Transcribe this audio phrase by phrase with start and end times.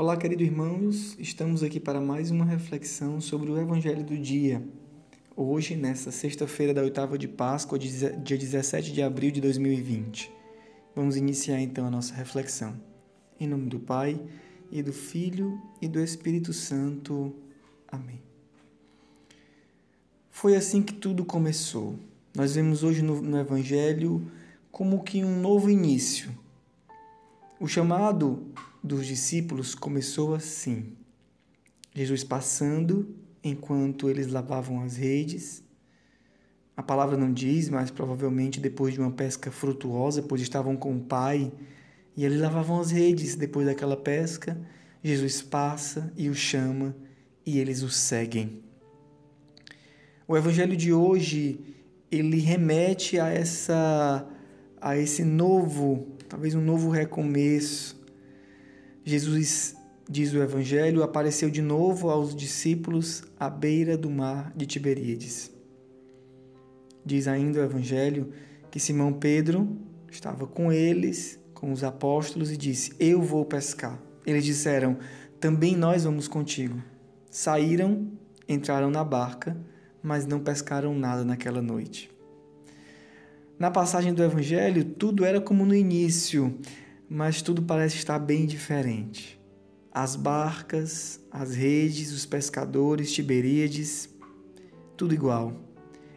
[0.00, 4.66] Olá, queridos irmãos, estamos aqui para mais uma reflexão sobre o Evangelho do dia.
[5.36, 10.32] Hoje, nesta sexta-feira da oitava de Páscoa, dia 17 de abril de 2020.
[10.96, 12.80] Vamos iniciar então a nossa reflexão.
[13.38, 14.18] Em nome do Pai,
[14.72, 17.36] e do Filho e do Espírito Santo.
[17.86, 18.22] Amém.
[20.30, 21.94] Foi assim que tudo começou.
[22.34, 24.26] Nós vemos hoje no, no Evangelho
[24.72, 26.34] como que um novo início.
[27.60, 28.46] O chamado
[28.82, 30.96] dos discípulos começou assim:
[31.94, 35.62] Jesus passando enquanto eles lavavam as redes.
[36.76, 41.00] A palavra não diz, mas provavelmente depois de uma pesca frutuosa, pois estavam com o
[41.00, 41.52] Pai
[42.16, 44.58] e eles lavavam as redes depois daquela pesca.
[45.02, 46.96] Jesus passa e o chama
[47.44, 48.62] e eles o seguem.
[50.26, 51.60] O evangelho de hoje,
[52.10, 54.26] ele remete a essa
[54.80, 57.99] a esse novo, talvez um novo recomeço,
[59.10, 59.74] Jesus,
[60.08, 65.50] diz o Evangelho, apareceu de novo aos discípulos à beira do mar de Tiberíades.
[67.04, 68.32] Diz ainda o Evangelho
[68.70, 69.76] que Simão Pedro
[70.08, 74.00] estava com eles, com os apóstolos, e disse: Eu vou pescar.
[74.24, 74.96] Eles disseram:
[75.40, 76.80] Também nós vamos contigo.
[77.28, 78.12] Saíram,
[78.48, 79.56] entraram na barca,
[80.00, 82.08] mas não pescaram nada naquela noite.
[83.58, 86.56] Na passagem do Evangelho, tudo era como no início
[87.12, 89.40] mas tudo parece estar bem diferente.
[89.90, 94.08] As barcas, as redes, os pescadores, Tiberíades,
[94.96, 95.52] tudo igual.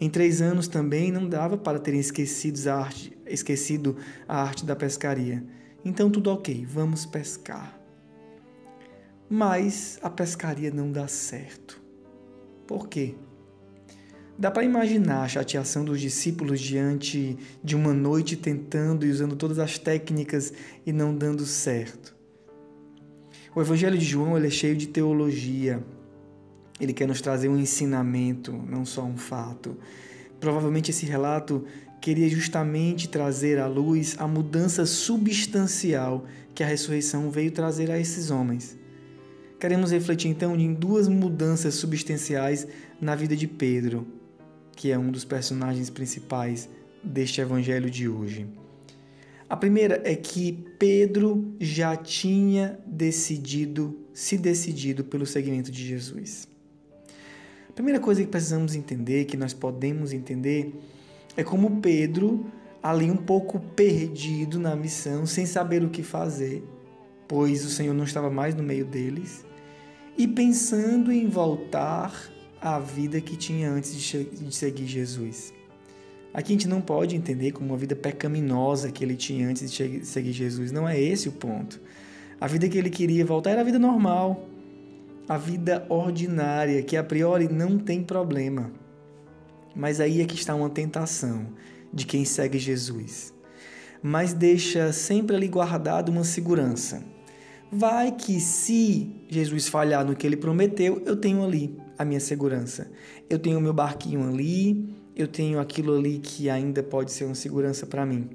[0.00, 3.96] Em três anos também não dava para terem esquecido a arte, esquecido
[4.28, 5.44] a arte da pescaria.
[5.84, 7.76] Então tudo ok, vamos pescar.
[9.28, 11.82] Mas a pescaria não dá certo.
[12.64, 13.16] Por quê?
[14.38, 19.58] Dá para imaginar a chateação dos discípulos diante de uma noite tentando e usando todas
[19.58, 20.52] as técnicas
[20.84, 22.14] e não dando certo.
[23.54, 25.82] O Evangelho de João é cheio de teologia.
[26.78, 29.74] Ele quer nos trazer um ensinamento, não só um fato.
[30.38, 31.64] Provavelmente esse relato
[31.98, 38.30] queria justamente trazer à luz a mudança substancial que a ressurreição veio trazer a esses
[38.30, 38.76] homens.
[39.58, 42.68] Queremos refletir então em duas mudanças substanciais
[43.00, 44.06] na vida de Pedro
[44.76, 46.68] que é um dos personagens principais
[47.02, 48.46] deste evangelho de hoje.
[49.48, 56.46] A primeira é que Pedro já tinha decidido, se decidido pelo seguimento de Jesus.
[57.68, 60.74] A primeira coisa que precisamos entender, que nós podemos entender,
[61.36, 62.46] é como Pedro,
[62.82, 66.64] ali um pouco perdido na missão, sem saber o que fazer,
[67.28, 69.44] pois o Senhor não estava mais no meio deles,
[70.18, 75.52] e pensando em voltar a vida que tinha antes de seguir Jesus.
[76.32, 80.04] Aqui a gente não pode entender como uma vida pecaminosa que ele tinha antes de
[80.04, 80.70] seguir Jesus.
[80.70, 81.80] Não é esse o ponto.
[82.38, 84.46] A vida que ele queria voltar era a vida normal,
[85.26, 88.70] a vida ordinária, que a priori não tem problema.
[89.74, 91.46] Mas aí é que está uma tentação
[91.92, 93.32] de quem segue Jesus.
[94.02, 97.02] Mas deixa sempre ali guardado uma segurança.
[97.72, 102.90] Vai que se Jesus falhar no que ele prometeu, eu tenho ali a minha segurança.
[103.28, 107.86] Eu tenho meu barquinho ali, eu tenho aquilo ali que ainda pode ser uma segurança
[107.86, 108.28] para mim.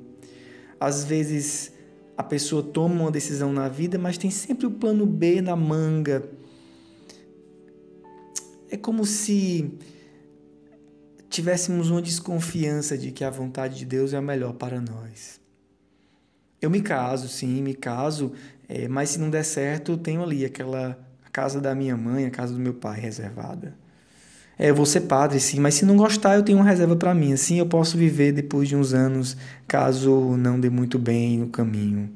[0.79, 1.71] Às vezes
[2.17, 6.23] a pessoa toma uma decisão na vida, mas tem sempre o plano B na manga.
[8.69, 9.77] É como se
[11.29, 15.39] tivéssemos uma desconfiança de que a vontade de Deus é a melhor para nós.
[16.61, 18.33] Eu me caso, sim, me caso,
[18.67, 20.99] é, mas se não der certo, tenho ali aquela
[21.31, 23.73] casa da minha mãe, a casa do meu pai reservada.
[24.59, 27.13] É, eu vou ser padre, sim, mas se não gostar, eu tenho uma reserva para
[27.13, 27.33] mim.
[27.33, 29.37] Assim eu posso viver depois de uns anos,
[29.67, 32.11] caso não dê muito bem no caminho.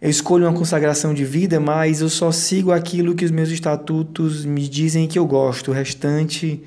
[0.00, 4.46] Eu escolho uma consagração de vida, mas eu só sigo aquilo que os meus estatutos
[4.46, 5.70] me dizem que eu gosto.
[5.70, 6.62] O restante.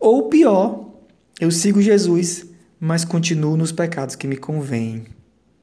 [0.00, 0.88] Ou pior,
[1.38, 2.46] eu sigo Jesus,
[2.80, 5.04] mas continuo nos pecados que me convêm.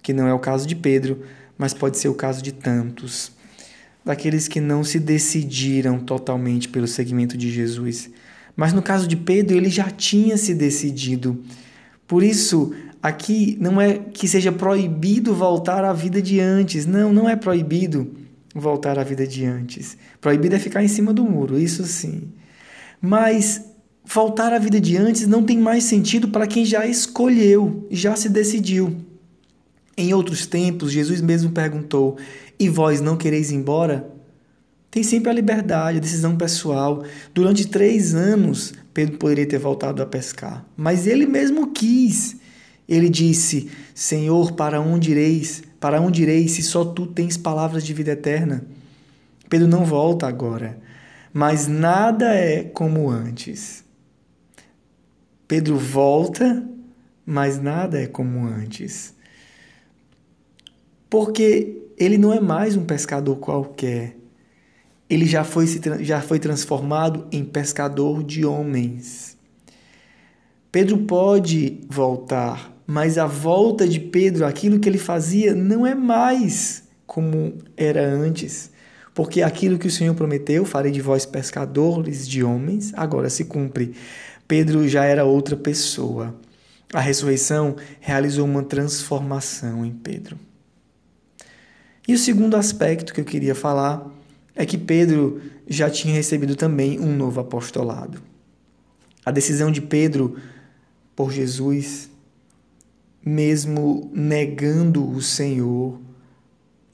[0.04, 1.24] Que não é o caso de Pedro,
[1.58, 3.32] mas pode ser o caso de tantos
[4.04, 8.10] daqueles que não se decidiram totalmente pelo seguimento de Jesus.
[8.56, 11.44] Mas no caso de Pedro, ele já tinha se decidido.
[12.08, 16.86] Por isso, aqui não é que seja proibido voltar à vida de antes.
[16.86, 18.12] Não, não é proibido
[18.54, 19.98] voltar à vida de antes.
[20.20, 22.24] Proibido é ficar em cima do muro, isso sim.
[23.00, 23.66] Mas
[24.04, 28.28] voltar à vida de antes não tem mais sentido para quem já escolheu, já se
[28.28, 28.96] decidiu.
[29.98, 32.18] Em outros tempos, Jesus mesmo perguntou:
[32.60, 34.10] E vós não quereis ir embora?
[34.90, 37.04] Tem sempre a liberdade, a decisão pessoal.
[37.34, 42.36] Durante três anos, Pedro poderia ter voltado a pescar, mas ele mesmo quis.
[42.88, 45.64] Ele disse: Senhor, para onde ireis?
[45.80, 48.66] Para onde ireis se só tu tens palavras de vida eterna?
[49.50, 50.78] Pedro não volta agora,
[51.34, 53.84] mas nada é como antes.
[55.48, 56.66] Pedro volta,
[57.26, 59.14] mas nada é como antes.
[61.12, 64.16] Porque ele não é mais um pescador qualquer.
[65.10, 65.66] Ele já foi,
[66.00, 69.38] já foi transformado em pescador de homens.
[70.72, 76.84] Pedro pode voltar, mas a volta de Pedro, aquilo que ele fazia, não é mais
[77.06, 78.72] como era antes.
[79.14, 83.94] Porque aquilo que o Senhor prometeu, farei de vós pescadores de homens, agora se cumpre.
[84.48, 86.34] Pedro já era outra pessoa.
[86.94, 90.40] A ressurreição realizou uma transformação em Pedro.
[92.12, 94.06] E o segundo aspecto que eu queria falar
[94.54, 98.22] é que Pedro já tinha recebido também um novo apostolado.
[99.26, 100.36] A decisão de Pedro
[101.16, 102.10] por Jesus,
[103.26, 106.02] mesmo negando o Senhor,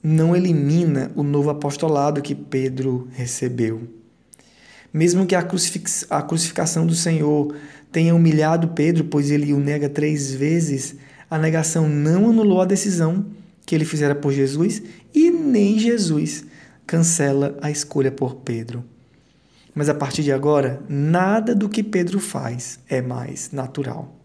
[0.00, 3.88] não elimina o novo apostolado que Pedro recebeu.
[4.94, 7.56] Mesmo que a, a crucificação do Senhor
[7.90, 10.94] tenha humilhado Pedro, pois ele o nega três vezes,
[11.28, 13.26] a negação não anulou a decisão
[13.68, 14.82] que ele fizera por Jesus
[15.14, 16.42] e nem Jesus
[16.86, 18.82] cancela a escolha por Pedro.
[19.74, 24.16] Mas a partir de agora, nada do que Pedro faz é mais natural.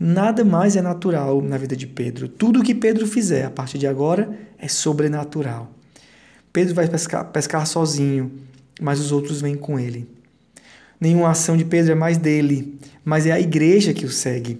[0.00, 2.26] Nada mais é natural na vida de Pedro.
[2.26, 5.70] Tudo o que Pedro fizer a partir de agora é sobrenatural.
[6.50, 8.32] Pedro vai pescar, pescar sozinho,
[8.80, 10.08] mas os outros vêm com ele.
[10.98, 14.58] Nenhuma ação de Pedro é mais dele, mas é a igreja que o segue,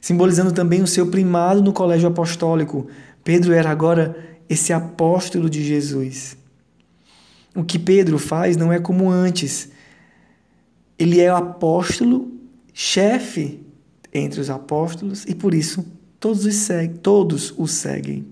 [0.00, 2.88] simbolizando também o seu primado no colégio apostólico.
[3.24, 6.36] Pedro era agora esse apóstolo de Jesus.
[7.54, 9.70] O que Pedro faz não é como antes.
[10.98, 12.30] Ele é o apóstolo,
[12.72, 13.60] chefe
[14.12, 15.84] entre os apóstolos e por isso
[16.20, 18.26] todos os, seguem, todos o seguem.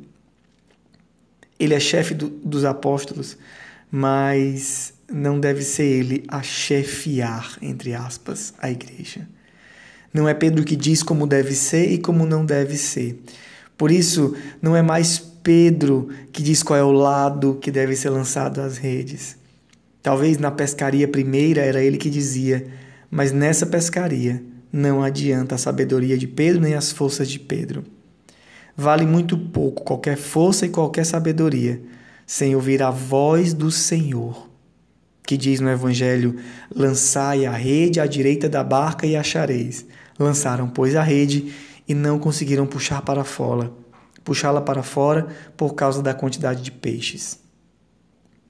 [1.58, 3.36] Ele é chefe do, dos apóstolos,
[3.90, 9.28] mas não deve ser ele a chefiar, entre aspas, a igreja.
[10.12, 13.18] Não é Pedro que diz como deve ser e como não deve ser.
[13.82, 18.10] Por isso, não é mais Pedro que diz qual é o lado que deve ser
[18.10, 19.36] lançado às redes.
[20.00, 22.64] Talvez na pescaria primeira era ele que dizia,
[23.10, 24.40] mas nessa pescaria
[24.72, 27.82] não adianta a sabedoria de Pedro nem as forças de Pedro.
[28.76, 31.82] Vale muito pouco qualquer força e qualquer sabedoria
[32.24, 34.48] sem ouvir a voz do Senhor,
[35.26, 36.36] que diz no Evangelho:
[36.72, 39.84] Lançai a rede à direita da barca e achareis.
[40.20, 41.52] Lançaram, pois, a rede
[41.92, 43.70] e não conseguiram puxar para fora
[44.24, 47.38] puxá-la para fora por causa da quantidade de peixes.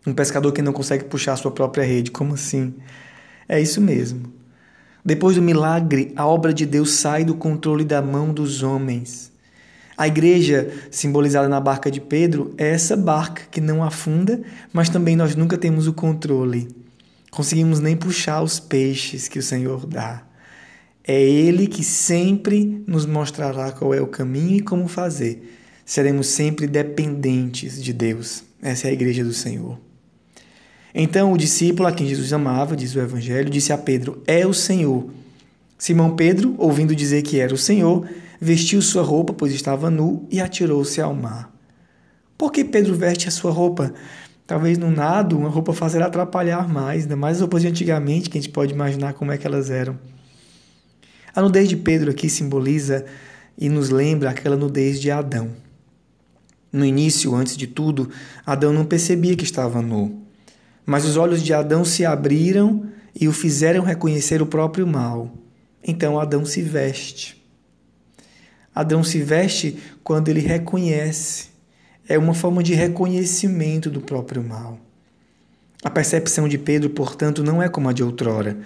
[0.07, 2.75] Um pescador que não consegue puxar sua própria rede, como assim?
[3.49, 4.33] É isso mesmo.
[5.05, 9.33] Depois do milagre, a obra de Deus sai do controle da mão dos homens.
[9.97, 14.41] A igreja, simbolizada na barca de Pedro, é essa barca que não afunda,
[14.73, 16.69] mas também nós nunca temos o controle.
[17.31, 20.25] Conseguimos nem puxar os peixes que o Senhor dá.
[21.05, 26.67] É Ele que sempre nos mostrará qual é o caminho e como fazer seremos sempre
[26.67, 28.45] dependentes de Deus.
[28.63, 29.79] Essa é a igreja do Senhor.
[30.95, 34.53] Então o discípulo a quem Jesus amava, diz o Evangelho, disse a Pedro: É o
[34.53, 35.09] Senhor.
[35.79, 38.09] Simão Pedro, ouvindo dizer que era o Senhor,
[38.41, 41.53] vestiu sua roupa, pois estava nu, e atirou-se ao mar.
[42.39, 43.93] Por que Pedro veste a sua roupa?
[44.47, 48.39] Talvez no nado uma roupa fazer atrapalhar mais, ainda mais as roupas de antigamente, que
[48.39, 49.99] a gente pode imaginar como é que elas eram.
[51.35, 53.07] A nudez de Pedro aqui simboliza
[53.57, 55.51] e nos lembra aquela nudez de Adão.
[56.71, 58.11] No início, antes de tudo,
[58.45, 60.23] Adão não percebia que estava nu.
[60.85, 62.87] Mas os olhos de Adão se abriram
[63.19, 65.33] e o fizeram reconhecer o próprio mal.
[65.83, 67.43] Então Adão se veste.
[68.75, 71.51] Adão se veste quando ele reconhece.
[72.09, 74.79] É uma forma de reconhecimento do próprio mal.
[75.85, 78.57] A percepção de Pedro, portanto, não é como a de outrora.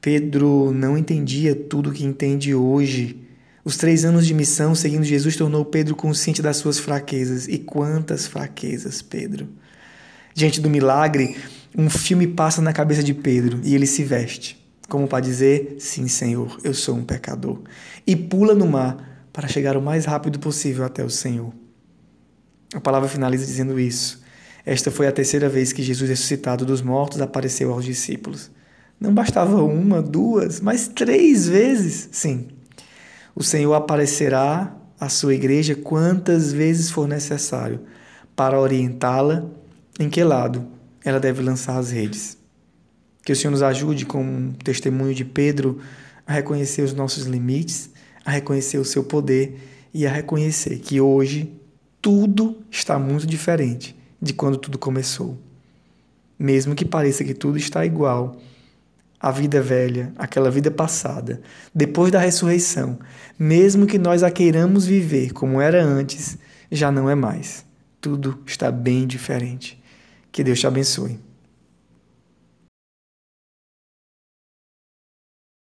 [0.00, 3.28] Pedro não entendia tudo o que entende hoje
[3.68, 7.46] os três anos de missão seguindo Jesus tornou Pedro consciente das suas fraquezas.
[7.46, 9.46] E quantas fraquezas, Pedro!
[10.34, 11.36] Diante do milagre,
[11.76, 16.08] um filme passa na cabeça de Pedro e ele se veste, como para dizer: Sim,
[16.08, 17.60] Senhor, eu sou um pecador.
[18.06, 21.52] E pula no mar para chegar o mais rápido possível até o Senhor.
[22.72, 24.22] A palavra finaliza dizendo isso.
[24.64, 28.50] Esta foi a terceira vez que Jesus, ressuscitado dos mortos, apareceu aos discípulos.
[29.00, 32.08] Não bastava uma, duas, mas três vezes.
[32.12, 32.48] Sim,
[33.34, 37.80] o Senhor aparecerá à sua igreja quantas vezes for necessário
[38.34, 39.44] para orientá-la
[39.98, 40.66] em que lado
[41.04, 42.36] ela deve lançar as redes.
[43.24, 45.78] Que o Senhor nos ajude, com o testemunho de Pedro,
[46.26, 47.90] a reconhecer os nossos limites,
[48.24, 49.58] a reconhecer o seu poder
[49.92, 51.52] e a reconhecer que hoje
[52.00, 55.38] tudo está muito diferente de quando tudo começou.
[56.38, 58.36] mesmo que pareça que tudo está igual,
[59.20, 61.40] a vida velha, aquela vida passada,
[61.74, 62.98] depois da ressurreição,
[63.38, 66.38] mesmo que nós a queiramos viver como era antes,
[66.70, 67.64] já não é mais.
[68.00, 69.82] Tudo está bem diferente.
[70.30, 71.18] Que Deus te abençoe.